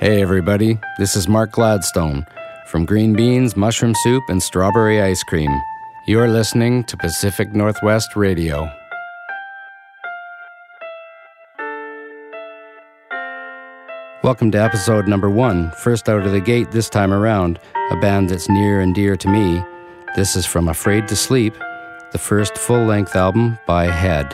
Hey, 0.00 0.22
everybody, 0.22 0.78
this 0.96 1.16
is 1.16 1.26
Marc 1.26 1.50
Gladstone 1.50 2.24
from 2.68 2.84
Green 2.84 3.14
Beans, 3.14 3.56
Mushroom 3.56 3.96
Soup, 3.96 4.22
and 4.28 4.40
Strawberry 4.40 5.02
Ice 5.02 5.24
Cream. 5.24 5.50
You're 6.06 6.28
listening 6.28 6.84
to 6.84 6.96
Pacific 6.96 7.52
Northwest 7.52 8.14
Radio. 8.14 8.70
Welcome 14.22 14.52
to 14.52 14.62
episode 14.62 15.08
number 15.08 15.28
one, 15.28 15.72
first 15.72 16.08
out 16.08 16.24
of 16.24 16.30
the 16.30 16.40
gate 16.40 16.70
this 16.70 16.88
time 16.88 17.12
around, 17.12 17.58
a 17.90 17.96
band 17.96 18.30
that's 18.30 18.48
near 18.48 18.80
and 18.80 18.94
dear 18.94 19.16
to 19.16 19.28
me. 19.28 19.60
This 20.14 20.36
is 20.36 20.46
from 20.46 20.68
Afraid 20.68 21.08
to 21.08 21.16
Sleep, 21.16 21.54
the 22.12 22.18
first 22.18 22.56
full 22.56 22.84
length 22.84 23.16
album 23.16 23.58
by 23.66 23.86
Head. 23.86 24.32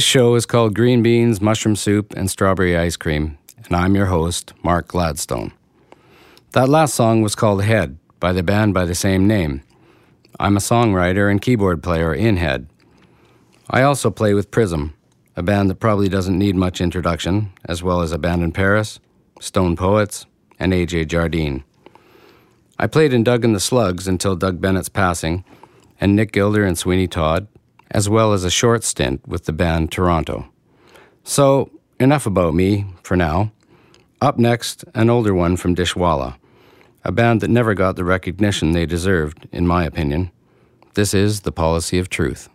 This 0.00 0.06
show 0.06 0.34
is 0.34 0.46
called 0.46 0.74
Green 0.74 1.02
Beans, 1.02 1.42
Mushroom 1.42 1.76
Soup, 1.76 2.14
and 2.16 2.30
Strawberry 2.30 2.74
Ice 2.74 2.96
Cream, 2.96 3.36
and 3.62 3.76
I'm 3.76 3.94
your 3.94 4.06
host, 4.06 4.54
Marc 4.62 4.88
Gladstone. 4.88 5.52
That 6.52 6.70
last 6.70 6.94
song 6.94 7.20
was 7.20 7.34
called 7.34 7.64
Head 7.64 7.98
by 8.18 8.32
the 8.32 8.42
band 8.42 8.72
by 8.72 8.86
the 8.86 8.94
same 8.94 9.26
name. 9.26 9.62
I'm 10.38 10.56
a 10.56 10.60
songwriter 10.60 11.30
and 11.30 11.42
keyboard 11.42 11.82
player 11.82 12.14
in 12.14 12.38
Head. 12.38 12.66
I 13.68 13.82
also 13.82 14.10
play 14.10 14.32
with 14.32 14.50
Prism, 14.50 14.94
a 15.36 15.42
band 15.42 15.68
that 15.68 15.80
probably 15.80 16.08
doesn't 16.08 16.38
need 16.38 16.56
much 16.56 16.80
introduction, 16.80 17.52
as 17.66 17.82
well 17.82 18.00
as 18.00 18.10
Abandon 18.10 18.52
Paris, 18.52 19.00
Stone 19.38 19.76
Poets, 19.76 20.24
and 20.58 20.72
AJ 20.72 21.08
Jardine. 21.08 21.62
I 22.78 22.86
played 22.86 23.12
in 23.12 23.22
Doug 23.22 23.44
and 23.44 23.54
the 23.54 23.60
Slugs 23.60 24.08
until 24.08 24.34
Doug 24.34 24.62
Bennett's 24.62 24.88
passing, 24.88 25.44
and 26.00 26.16
Nick 26.16 26.32
Gilder 26.32 26.64
and 26.64 26.78
Sweeney 26.78 27.06
Todd, 27.06 27.48
as 27.90 28.08
well 28.08 28.32
as 28.32 28.44
a 28.44 28.50
short 28.50 28.84
stint 28.84 29.26
with 29.26 29.44
the 29.44 29.52
band 29.52 29.90
Toronto. 29.90 30.48
So, 31.24 31.70
enough 31.98 32.26
about 32.26 32.54
me 32.54 32.86
for 33.02 33.16
now. 33.16 33.52
Up 34.20 34.38
next, 34.38 34.84
an 34.94 35.10
older 35.10 35.34
one 35.34 35.56
from 35.56 35.74
Dishwalla, 35.74 36.36
a 37.04 37.12
band 37.12 37.40
that 37.40 37.48
never 37.48 37.74
got 37.74 37.96
the 37.96 38.04
recognition 38.04 38.72
they 38.72 38.86
deserved, 38.86 39.48
in 39.52 39.66
my 39.66 39.84
opinion. 39.84 40.30
This 40.94 41.14
is 41.14 41.40
The 41.40 41.52
Policy 41.52 41.98
of 41.98 42.08
Truth. 42.08 42.48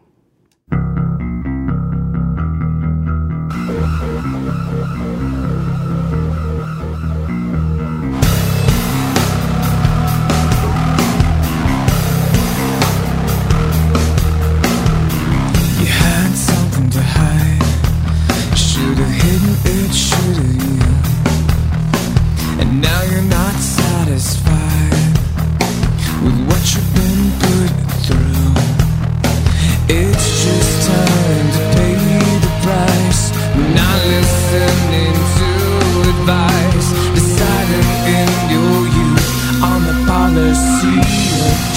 see 40.55 40.87
it. 40.87 41.74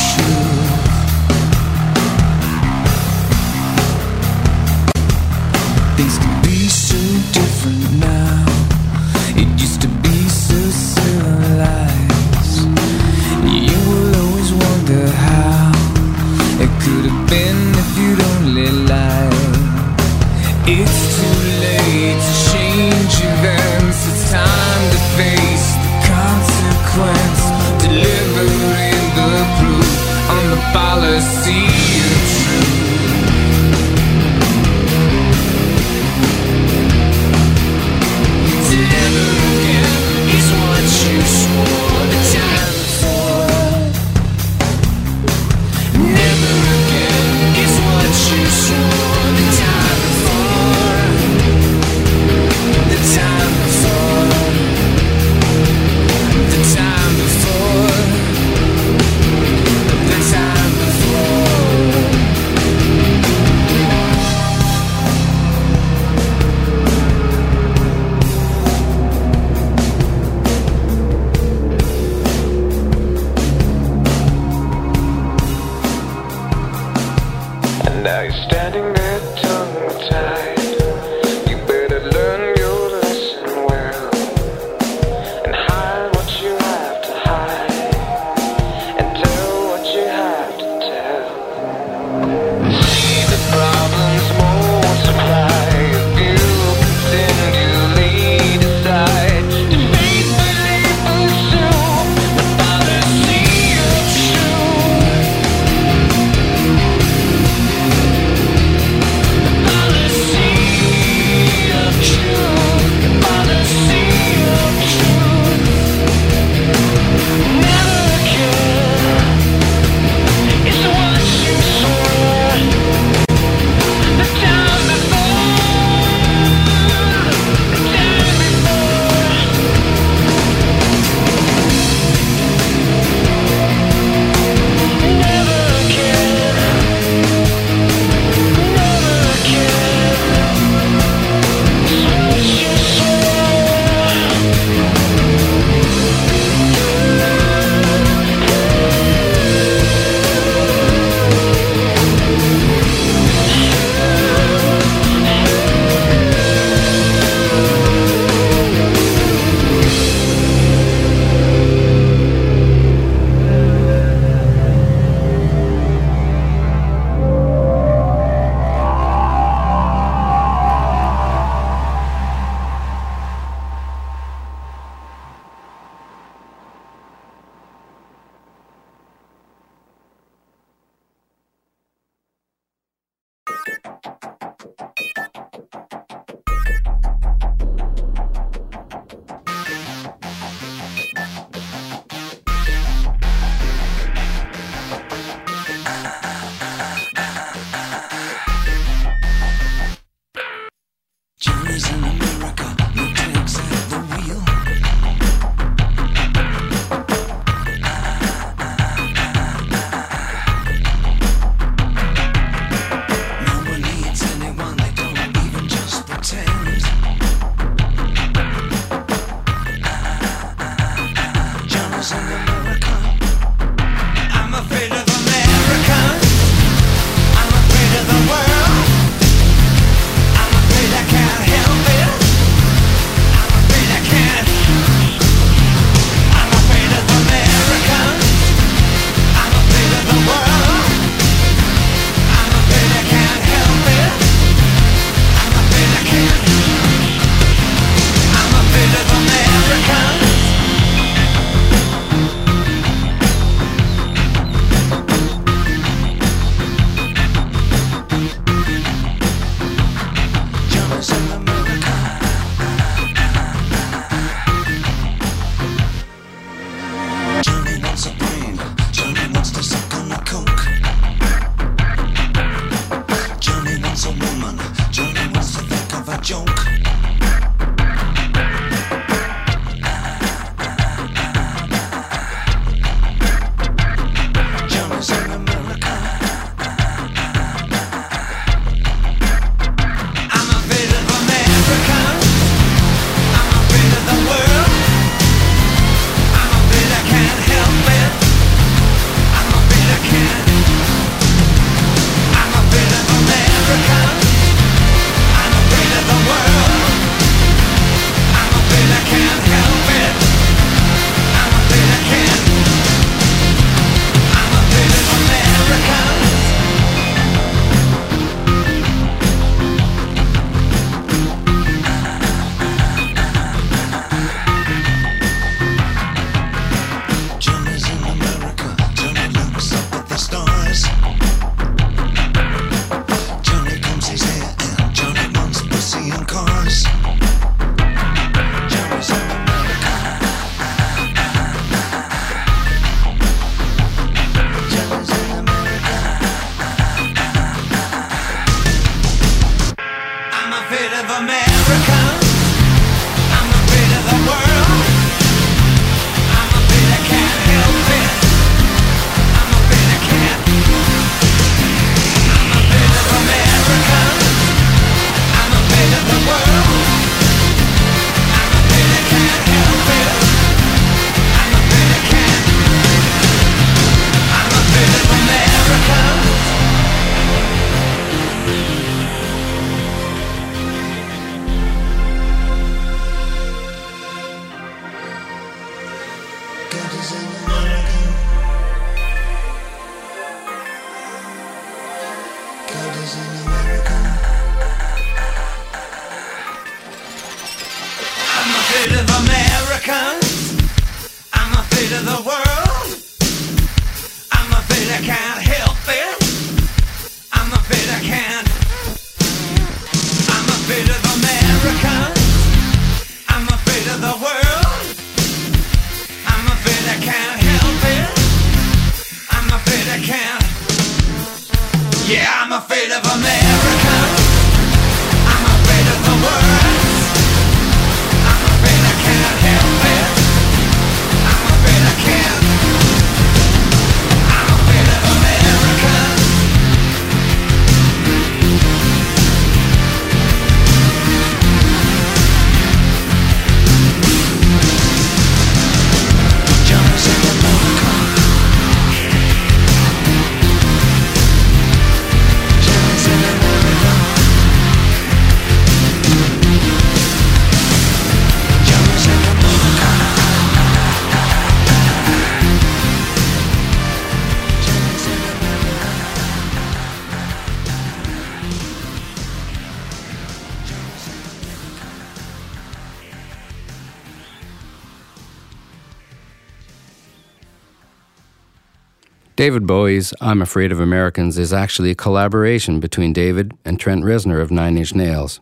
David 479.39 479.69
Bowie's 479.69 480.13
I'm 480.21 480.43
Afraid 480.43 480.73
of 480.73 480.81
Americans 480.81 481.39
is 481.39 481.53
actually 481.53 481.93
a 481.93 481.95
collaboration 481.95 482.81
between 482.81 483.13
David 483.13 483.53
and 483.65 483.79
Trent 483.79 484.03
Reznor 484.03 484.43
of 484.43 484.51
Nine 484.51 484.77
Inch 484.77 484.97
Nails. 484.97 485.39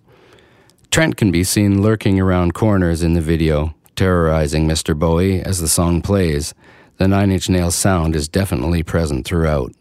Trent 0.90 1.16
can 1.16 1.30
be 1.30 1.42
seen 1.42 1.80
lurking 1.80 2.20
around 2.20 2.52
corners 2.52 3.02
in 3.02 3.14
the 3.14 3.22
video, 3.22 3.74
terrorizing 3.94 4.68
Mr. 4.68 4.94
Bowie 4.94 5.40
as 5.40 5.62
the 5.62 5.66
song 5.66 6.02
plays. 6.02 6.52
The 6.98 7.08
Nine 7.08 7.30
Inch 7.30 7.48
Nails 7.48 7.74
sound 7.74 8.14
is 8.14 8.28
definitely 8.28 8.82
present 8.82 9.26
throughout. 9.26 9.72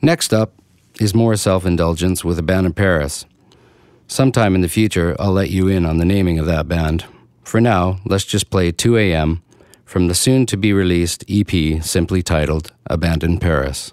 Next 0.00 0.32
up 0.32 0.54
is 1.00 1.12
more 1.12 1.34
self 1.34 1.66
indulgence 1.66 2.24
with 2.24 2.38
Abandon 2.38 2.72
Paris. 2.72 3.26
Sometime 4.06 4.54
in 4.54 4.60
the 4.60 4.68
future, 4.68 5.16
I'll 5.18 5.32
let 5.32 5.50
you 5.50 5.66
in 5.66 5.84
on 5.84 5.96
the 5.96 6.04
naming 6.04 6.38
of 6.38 6.46
that 6.46 6.68
band. 6.68 7.04
For 7.42 7.60
now, 7.60 7.98
let's 8.04 8.24
just 8.24 8.48
play 8.48 8.70
2 8.70 8.96
a.m 8.96 9.42
from 9.90 10.06
the 10.06 10.14
soon 10.14 10.46
to 10.46 10.56
be 10.56 10.72
released 10.72 11.24
EP 11.28 11.82
simply 11.82 12.22
titled 12.22 12.70
Abandon 12.86 13.40
Paris. 13.40 13.92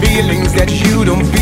Feelings 0.00 0.52
that 0.54 0.70
you 0.70 1.04
don't 1.04 1.24
feel 1.26 1.37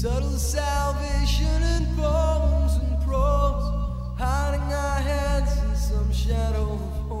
Subtle 0.00 0.38
salvation 0.38 1.62
in 1.76 1.84
poems 1.94 2.76
and 2.76 3.02
prose, 3.02 4.18
hiding 4.18 4.62
our 4.72 4.98
heads 4.98 5.58
in 5.62 5.76
some 5.76 6.10
shadow 6.10 6.72
of 6.72 6.80
home. 7.10 7.19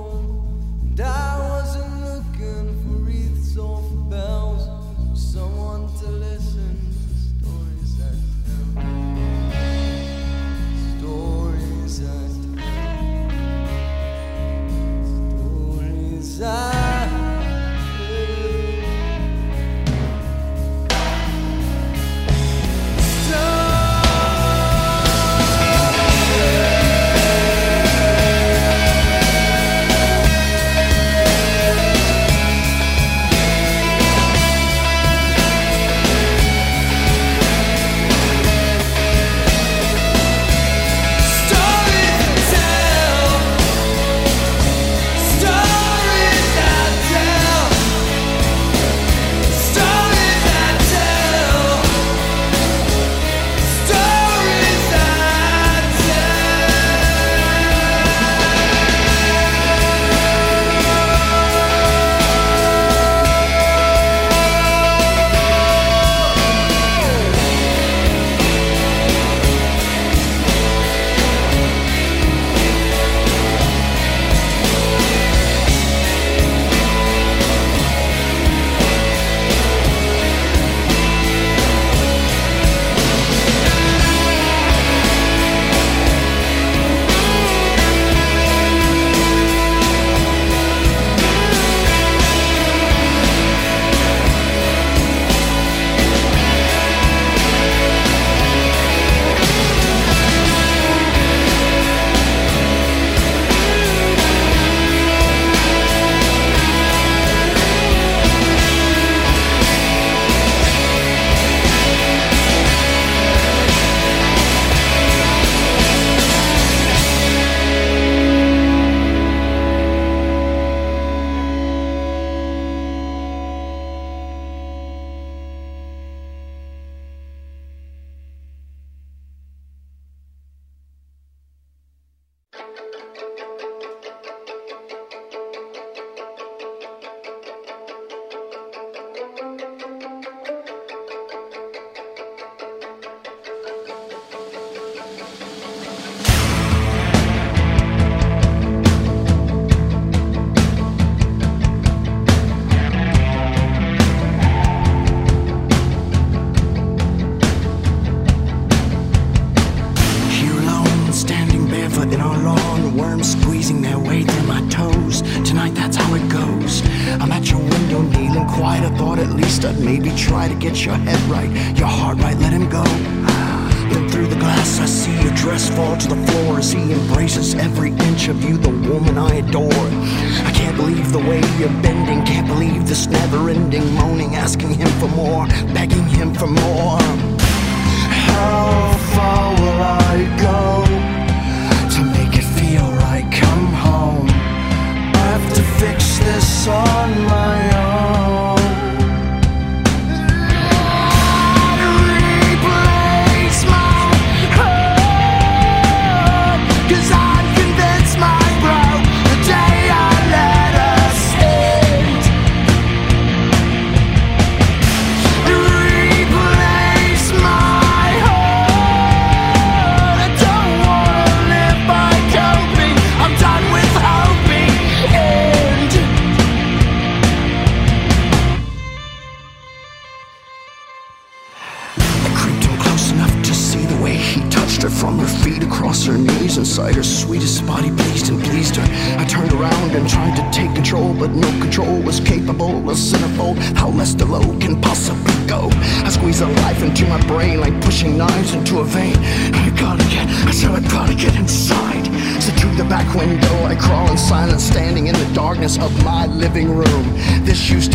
of 255.80 256.04
my 256.04 256.26
living 256.26 256.68
room. 256.68 257.04
This 257.44 257.70
used 257.70 257.89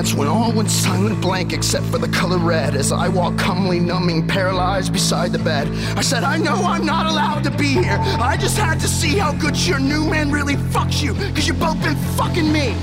that's 0.00 0.14
when 0.14 0.26
all 0.26 0.50
went 0.50 0.70
silent 0.70 1.20
blank 1.20 1.52
except 1.52 1.84
for 1.84 1.98
the 1.98 2.08
color 2.08 2.38
red 2.38 2.74
as 2.74 2.90
I 2.90 3.06
walked 3.06 3.38
calmly 3.38 3.78
numbing, 3.78 4.26
paralyzed 4.26 4.94
beside 4.94 5.30
the 5.30 5.38
bed. 5.38 5.68
I 5.94 6.00
said, 6.00 6.24
I 6.24 6.38
know 6.38 6.54
I'm 6.54 6.86
not 6.86 7.04
allowed 7.04 7.44
to 7.44 7.50
be 7.50 7.74
here. 7.74 7.98
I 8.00 8.38
just 8.38 8.56
had 8.56 8.80
to 8.80 8.88
see 8.88 9.18
how 9.18 9.32
good 9.32 9.54
your 9.66 9.78
new 9.78 10.06
man 10.08 10.30
really 10.30 10.54
fucks 10.54 11.02
you, 11.02 11.12
cause 11.34 11.46
you 11.46 11.52
both 11.52 11.78
been 11.82 11.96
fucking 12.16 12.50
me. 12.50 12.74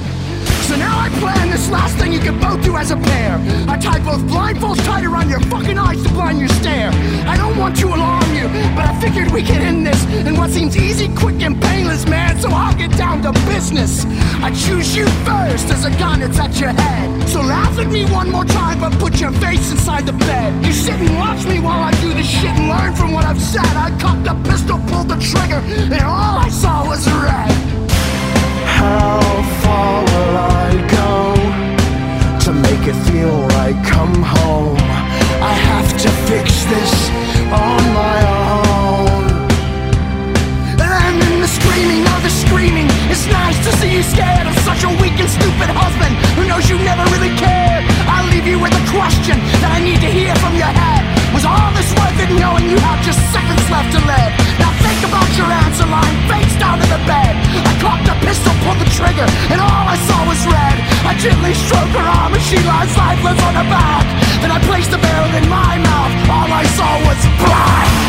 So 0.68 0.76
now 0.76 1.00
I 1.00 1.08
plan 1.20 1.50
this 1.50 1.70
last 1.70 1.96
thing 1.96 2.12
you 2.12 2.20
can 2.20 2.42
both 2.42 2.62
do 2.62 2.76
as 2.76 2.92
a 2.92 2.98
pair. 2.98 3.40
I 3.70 3.78
tie 3.78 4.00
both 4.00 4.20
blindfolds 4.28 4.84
tight 4.84 5.06
around 5.06 5.30
your 5.30 5.40
fucking 5.48 5.78
eyes 5.78 6.04
to 6.04 6.10
blind 6.10 6.40
your 6.40 6.50
stare. 6.50 6.90
I 7.26 7.38
don't 7.38 7.56
want 7.58 7.78
to 7.78 7.88
alarm 7.88 8.36
you, 8.36 8.50
but 8.76 8.84
I 8.86 9.00
figured 9.00 9.32
we 9.32 9.44
could 9.44 9.64
end 9.64 9.88
this 9.88 10.04
in 10.28 10.36
what 10.36 10.50
seems 10.50 10.76
easy, 10.76 11.08
quick, 11.16 11.42
and 11.42 11.56
painless, 11.62 12.06
man. 12.06 12.38
So 12.42 12.50
I'll 12.52 12.76
get 12.76 12.92
down 12.98 13.22
to 13.22 13.32
business. 13.48 14.04
I 14.44 14.52
choose 14.52 14.94
you 14.94 15.06
first 15.24 15.72
as 15.72 15.86
a 15.86 15.92
gun 15.92 16.20
that's 16.20 16.38
at 16.38 16.60
your 16.60 16.72
head. 16.72 17.30
So 17.30 17.40
laugh 17.40 17.80
at 17.80 17.88
me 17.88 18.04
one 18.12 18.30
more 18.30 18.44
time, 18.44 18.82
but 18.82 18.92
put 19.00 19.22
your 19.22 19.32
face 19.32 19.72
inside 19.72 20.06
the 20.06 20.18
bed. 20.28 20.66
You 20.66 20.74
sit 20.74 20.96
and 20.96 21.18
watch 21.18 21.46
me 21.46 21.62
while 21.62 21.82
I 21.82 21.92
do 22.02 22.14
this 22.14 22.30
shit 22.30 22.52
and 22.52 22.68
learn 22.68 22.94
from 22.94 23.14
what 23.14 23.24
I've 23.24 23.42
said. 23.42 23.64
I 23.64 23.98
cocked 24.02 24.26
the 24.26 24.36
pistol, 24.50 24.80
pulled 24.88 25.08
the 25.08 25.16
trigger, 25.16 25.62
and 25.96 26.04
all 26.04 26.38
I 26.38 26.50
saw 26.50 26.86
was 26.86 27.08
red. 27.08 27.52
How 28.68 29.37
I 30.38 30.70
go 30.94 31.34
to 32.46 32.52
make 32.54 32.84
it 32.86 32.98
feel 33.10 33.42
right? 33.58 33.74
Come 33.86 34.22
home. 34.22 34.78
I 35.42 35.54
have 35.54 35.90
to 36.04 36.10
fix 36.30 36.64
this 36.70 36.94
on 37.50 37.82
my 37.98 38.18
own. 38.46 39.26
And 40.78 41.16
then 41.22 41.42
the 41.42 41.50
screaming 41.50 42.06
of 42.14 42.20
the 42.22 42.30
screaming. 42.30 42.88
It's 43.10 43.26
nice 43.28 43.58
to 43.66 43.72
see 43.82 43.92
you 43.98 44.04
scared 44.04 44.46
of 44.46 44.54
such 44.62 44.84
a 44.86 44.92
weak 45.02 45.18
and 45.18 45.30
stupid 45.30 45.70
husband 45.74 46.14
who 46.38 46.46
knows 46.46 46.70
you 46.70 46.78
never 46.86 47.04
really 47.10 47.34
cared. 47.36 47.84
I 48.06 48.22
leave 48.30 48.46
you 48.46 48.60
with 48.62 48.78
a 48.78 48.84
question 48.94 49.42
that 49.66 49.72
I 49.74 49.80
need 49.82 50.02
to 50.06 50.12
hear 50.12 50.36
from 50.38 50.54
your 50.54 50.70
head. 50.70 51.04
Was 51.34 51.46
all 51.50 51.72
this 51.74 51.90
worth 51.98 52.20
it 52.22 52.32
knowing 52.38 52.70
you 52.70 52.78
have 52.78 53.02
just 53.02 53.20
seconds 53.34 53.66
left 53.74 53.90
to 53.98 54.02
live? 54.06 54.47
Your 55.38 55.46
answer 55.54 55.86
line, 55.86 56.18
face 56.26 56.58
down 56.58 56.82
to 56.82 56.88
the 56.90 56.98
bed. 57.06 57.38
I 57.62 57.74
cocked 57.78 58.10
the 58.10 58.18
pistol, 58.26 58.52
pulled 58.66 58.82
the 58.82 58.90
trigger, 58.90 59.30
and 59.54 59.62
all 59.62 59.86
I 59.86 59.96
saw 60.10 60.26
was 60.26 60.42
red. 60.50 60.82
I 61.06 61.14
gently 61.14 61.54
stroked 61.54 61.94
her 61.94 62.08
arm 62.10 62.34
and 62.34 62.42
she 62.42 62.58
lies 62.66 62.90
lifeless 62.98 63.38
on 63.46 63.54
her 63.54 63.70
back. 63.70 64.02
Then 64.42 64.50
I 64.50 64.58
placed 64.66 64.90
the 64.90 64.98
barrel 64.98 65.30
in 65.38 65.48
my 65.48 65.78
mouth, 65.78 66.14
all 66.26 66.50
I 66.50 66.66
saw 66.74 66.90
was 67.06 67.22
black. 67.38 68.07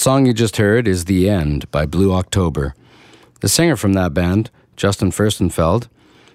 Song 0.00 0.24
you 0.24 0.32
just 0.32 0.56
heard 0.56 0.88
is 0.88 1.04
The 1.04 1.28
End 1.28 1.70
by 1.70 1.84
Blue 1.84 2.14
October. 2.14 2.74
The 3.40 3.50
singer 3.50 3.76
from 3.76 3.92
that 3.92 4.14
band, 4.14 4.50
Justin 4.74 5.10
Furstenfeld, 5.10 5.88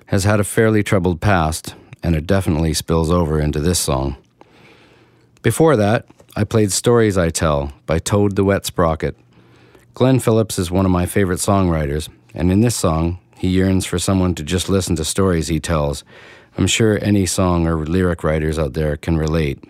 has 0.05 0.23
had 0.23 0.39
a 0.39 0.43
fairly 0.43 0.83
troubled 0.83 1.19
past, 1.19 1.73
and 2.03 2.15
it 2.15 2.27
definitely 2.27 2.75
spills 2.75 3.09
over 3.09 3.39
into 3.39 3.59
this 3.59 3.79
song. 3.79 4.17
Before 5.41 5.75
that, 5.77 6.05
I 6.35 6.43
played 6.43 6.71
Stories 6.71 7.17
I 7.17 7.31
Tell 7.31 7.73
by 7.87 7.97
Toad 7.97 8.35
the 8.35 8.43
Wet 8.43 8.67
Sprocket. 8.67 9.17
Glenn 9.95 10.19
Phillips 10.19 10.59
is 10.59 10.69
one 10.69 10.85
of 10.85 10.91
my 10.91 11.07
favorite 11.07 11.39
songwriters, 11.39 12.07
and 12.35 12.51
in 12.51 12.61
this 12.61 12.75
song, 12.75 13.17
he 13.35 13.47
yearns 13.47 13.87
for 13.87 13.97
someone 13.97 14.35
to 14.35 14.43
just 14.43 14.69
listen 14.69 14.95
to 14.97 15.03
stories 15.03 15.47
he 15.47 15.59
tells. 15.59 16.03
I'm 16.55 16.67
sure 16.67 17.03
any 17.03 17.25
song 17.25 17.65
or 17.65 17.83
lyric 17.83 18.23
writers 18.23 18.59
out 18.59 18.73
there 18.73 18.95
can 18.95 19.17
relate. 19.17 19.63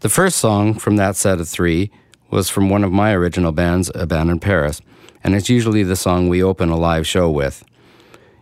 The 0.00 0.08
first 0.08 0.38
song 0.38 0.72
from 0.72 0.96
that 0.96 1.16
set 1.16 1.38
of 1.38 1.50
three 1.50 1.90
was 2.30 2.48
from 2.48 2.68
one 2.68 2.84
of 2.84 2.92
my 2.92 3.12
original 3.12 3.52
bands, 3.52 3.90
Abandon 3.94 4.40
Paris, 4.40 4.80
and 5.22 5.34
it's 5.34 5.48
usually 5.48 5.82
the 5.82 5.96
song 5.96 6.28
we 6.28 6.42
open 6.42 6.70
a 6.70 6.76
live 6.76 7.06
show 7.06 7.30
with. 7.30 7.64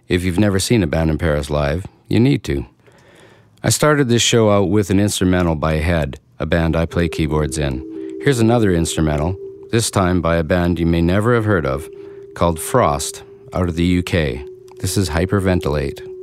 If 0.08 0.24
you've 0.24 0.38
never 0.38 0.58
seen 0.58 0.82
Abandon 0.82 1.18
Paris 1.18 1.50
live, 1.50 1.86
you 2.08 2.20
need 2.20 2.44
to. 2.44 2.66
I 3.62 3.70
started 3.70 4.08
this 4.08 4.22
show 4.22 4.50
out 4.50 4.68
with 4.68 4.90
an 4.90 5.00
instrumental 5.00 5.54
by 5.54 5.74
Head, 5.74 6.20
a 6.38 6.46
band 6.46 6.76
I 6.76 6.86
play 6.86 7.08
keyboards 7.08 7.58
in. 7.58 7.80
Here's 8.22 8.40
another 8.40 8.72
instrumental, 8.72 9.36
this 9.70 9.90
time 9.90 10.20
by 10.20 10.36
a 10.36 10.44
band 10.44 10.78
you 10.78 10.86
may 10.86 11.00
never 11.00 11.34
have 11.34 11.44
heard 11.44 11.66
of, 11.66 11.88
called 12.34 12.60
Frost, 12.60 13.22
out 13.52 13.68
of 13.68 13.76
the 13.76 13.98
UK. 13.98 14.46
This 14.80 14.96
is 14.96 15.08
Hyperventilate. 15.08 16.13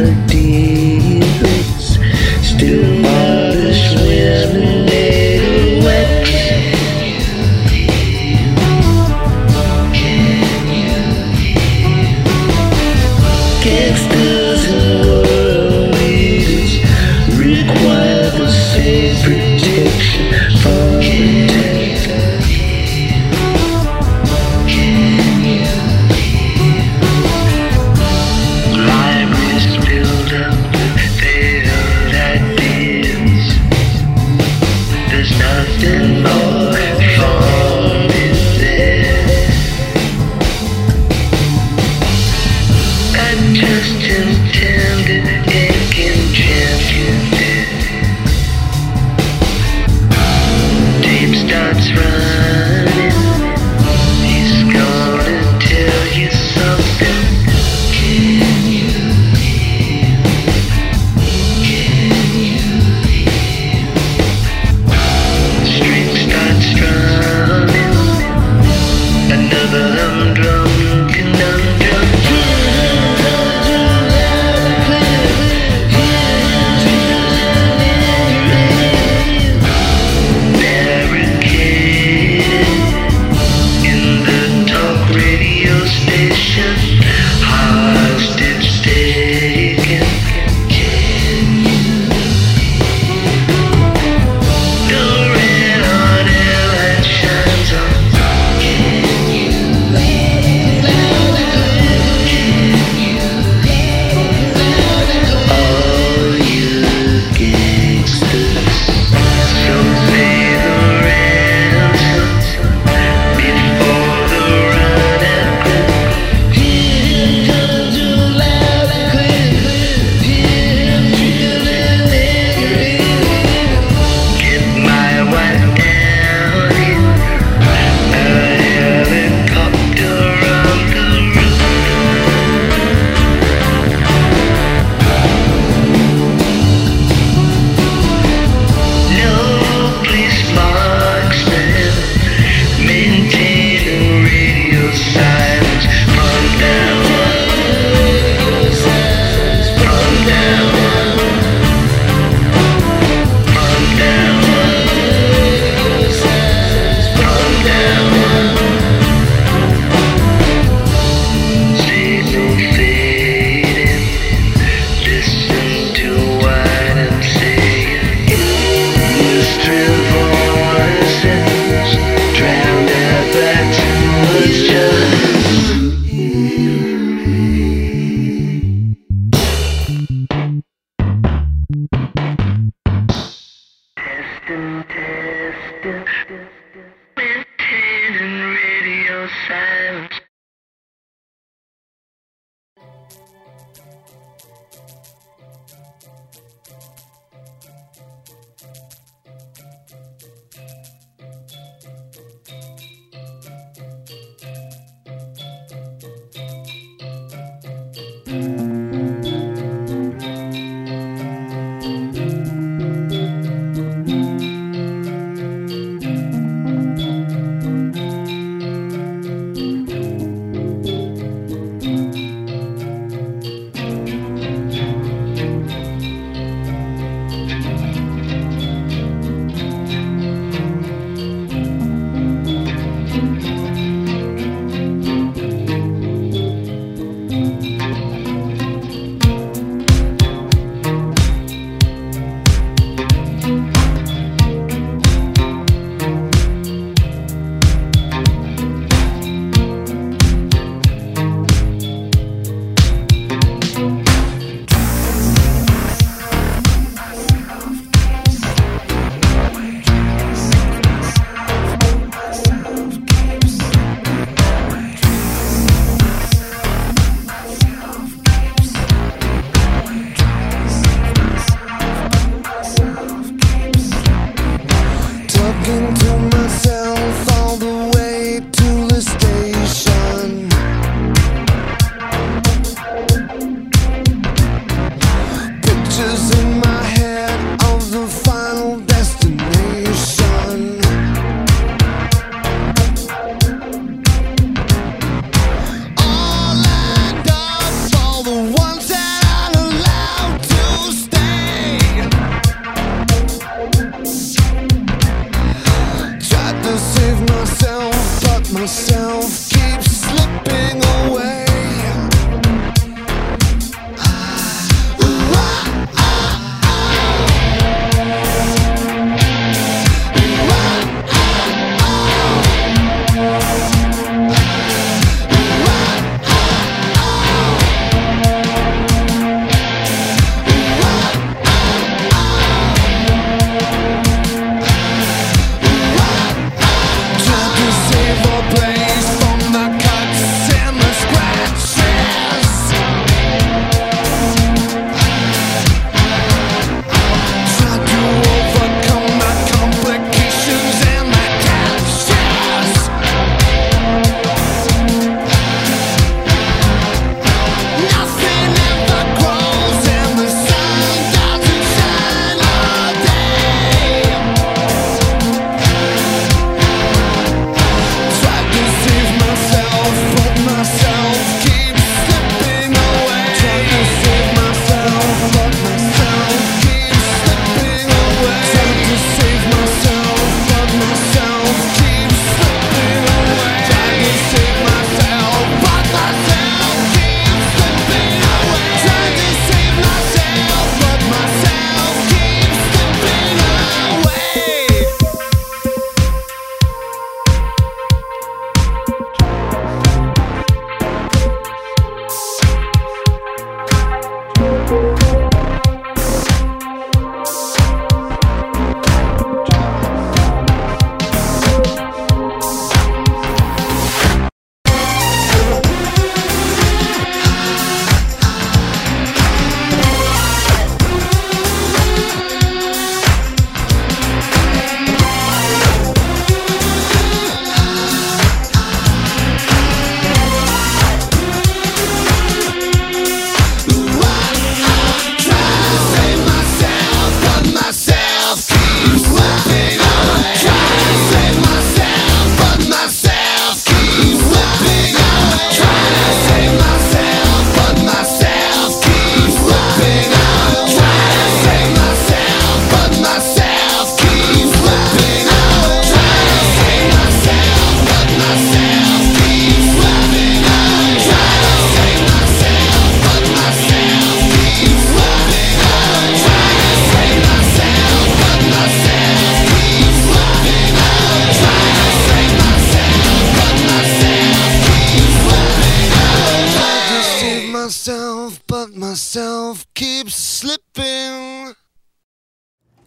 Gangsters 0.00 0.29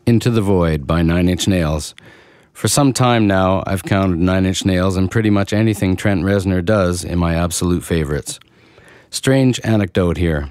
Into 0.05 0.29
the 0.29 0.41
Void 0.41 0.85
by 0.85 1.01
Nine 1.01 1.29
Inch 1.29 1.47
Nails. 1.47 1.95
For 2.51 2.67
some 2.67 2.91
time 2.91 3.25
now, 3.25 3.63
I've 3.65 3.83
counted 3.83 4.19
Nine 4.19 4.45
Inch 4.45 4.65
Nails 4.65 4.97
and 4.97 5.09
pretty 5.09 5.29
much 5.29 5.53
anything 5.53 5.95
Trent 5.95 6.23
Reznor 6.23 6.63
does 6.63 7.05
in 7.05 7.17
my 7.17 7.35
absolute 7.35 7.85
favorites. 7.85 8.37
Strange 9.09 9.61
anecdote 9.63 10.17
here. 10.17 10.49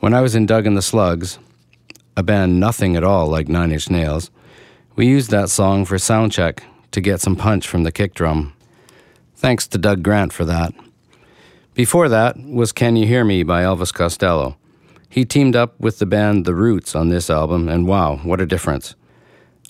When 0.00 0.12
I 0.12 0.20
was 0.20 0.34
in 0.34 0.44
Doug 0.44 0.66
and 0.66 0.76
the 0.76 0.82
Slugs, 0.82 1.38
a 2.18 2.22
band 2.22 2.60
nothing 2.60 2.94
at 2.94 3.02
all 3.02 3.28
like 3.28 3.48
Nine 3.48 3.72
Inch 3.72 3.88
Nails, 3.88 4.30
we 4.94 5.06
used 5.06 5.30
that 5.30 5.48
song 5.48 5.86
for 5.86 5.96
soundcheck 5.96 6.60
to 6.90 7.00
get 7.00 7.22
some 7.22 7.34
punch 7.34 7.66
from 7.66 7.84
the 7.84 7.92
kick 7.92 8.12
drum. 8.12 8.52
Thanks 9.34 9.66
to 9.68 9.78
Doug 9.78 10.02
Grant 10.02 10.34
for 10.34 10.44
that. 10.44 10.74
Before 11.72 12.10
that 12.10 12.36
was 12.38 12.72
Can 12.72 12.96
You 12.96 13.06
Hear 13.06 13.24
Me 13.24 13.42
by 13.42 13.62
Elvis 13.62 13.94
Costello. 13.94 14.58
He 15.12 15.26
teamed 15.26 15.54
up 15.54 15.78
with 15.78 15.98
the 15.98 16.06
band 16.06 16.46
The 16.46 16.54
Roots 16.54 16.94
on 16.96 17.10
this 17.10 17.28
album, 17.28 17.68
and 17.68 17.86
wow, 17.86 18.16
what 18.22 18.40
a 18.40 18.46
difference. 18.46 18.94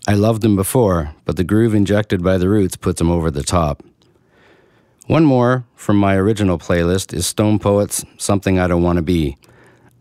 I 0.06 0.14
loved 0.14 0.40
them 0.40 0.54
before, 0.54 1.16
but 1.24 1.34
the 1.34 1.42
groove 1.42 1.74
injected 1.74 2.22
by 2.22 2.38
The 2.38 2.48
Roots 2.48 2.76
puts 2.76 3.00
them 3.00 3.10
over 3.10 3.28
the 3.28 3.42
top. 3.42 3.82
One 5.08 5.24
more 5.24 5.64
from 5.74 5.96
my 5.96 6.14
original 6.14 6.60
playlist 6.60 7.12
is 7.12 7.26
Stone 7.26 7.58
Poets' 7.58 8.04
Something 8.18 8.60
I 8.60 8.68
Don't 8.68 8.84
Want 8.84 8.98
to 8.98 9.02
Be, 9.02 9.36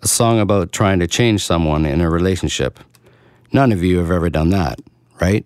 a 0.04 0.08
song 0.08 0.39
about 0.39 0.72
trying 0.72 1.00
to 1.00 1.08
change 1.08 1.44
someone 1.44 1.88
in 1.88 2.02
a 2.02 2.10
relationship. 2.12 2.80
None 3.52 3.72
of 3.72 3.84
you 3.84 3.98
have 3.98 4.12
ever 4.12 4.30
done 4.30 4.52
that, 4.52 4.80
right? 5.20 5.44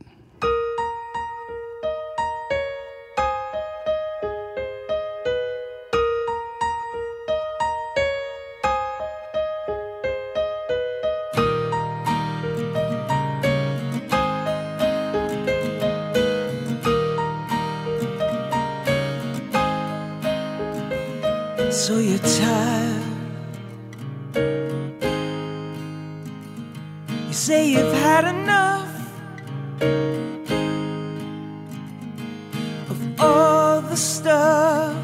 the 33.95 34.01
stuff 34.01 34.97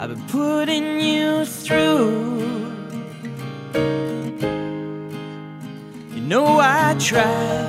I've 0.00 0.08
been 0.08 0.26
putting 0.26 1.00
you 1.00 1.44
through. 1.44 2.40
You 6.14 6.20
know 6.22 6.58
I 6.58 6.96
tried. 6.98 7.67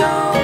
don't 0.00 0.39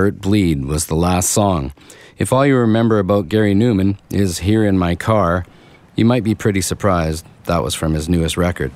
Hurt, 0.00 0.22
Bleed 0.22 0.64
was 0.64 0.86
the 0.86 0.94
last 0.94 1.28
song. 1.28 1.74
If 2.16 2.32
all 2.32 2.46
you 2.46 2.56
remember 2.56 2.98
about 2.98 3.28
Gary 3.28 3.52
Numan 3.54 3.98
is 4.10 4.38
Here 4.38 4.64
in 4.64 4.78
My 4.78 4.94
Car, 4.94 5.44
you 5.94 6.06
might 6.06 6.24
be 6.24 6.34
pretty 6.34 6.62
surprised 6.62 7.26
that 7.44 7.62
was 7.62 7.74
from 7.74 7.92
his 7.92 8.08
newest 8.08 8.38
record. 8.38 8.72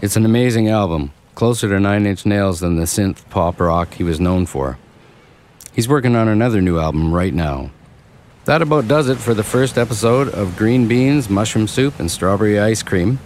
It's 0.00 0.14
an 0.14 0.24
amazing 0.24 0.68
album, 0.68 1.10
closer 1.34 1.68
to 1.68 1.80
Nine 1.80 2.06
Inch 2.06 2.24
Nails 2.24 2.60
than 2.60 2.76
the 2.76 2.84
synth 2.84 3.28
pop 3.28 3.58
rock 3.58 3.94
he 3.94 4.04
was 4.04 4.20
known 4.20 4.46
for. 4.46 4.78
He's 5.72 5.88
working 5.88 6.14
on 6.14 6.28
another 6.28 6.60
new 6.60 6.78
album 6.78 7.12
right 7.12 7.34
now. 7.34 7.72
That 8.44 8.62
about 8.62 8.86
does 8.86 9.08
it 9.08 9.18
for 9.18 9.34
the 9.34 9.42
first 9.42 9.76
episode 9.76 10.28
of 10.28 10.56
Green 10.56 10.86
Beans, 10.86 11.28
Mushroom 11.28 11.66
Soup, 11.66 11.98
and 11.98 12.08
Strawberry 12.08 12.60
Ice 12.60 12.84
Cream. 12.84 13.18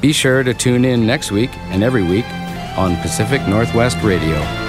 Be 0.00 0.12
sure 0.12 0.44
to 0.44 0.54
tune 0.54 0.84
in 0.84 1.04
next 1.04 1.32
week 1.32 1.50
and 1.72 1.82
every 1.82 2.04
week 2.04 2.26
on 2.76 2.94
Pacific 2.98 3.44
Northwest 3.48 4.00
Radio. 4.04 4.63